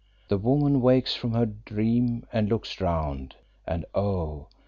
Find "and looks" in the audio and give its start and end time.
2.33-2.81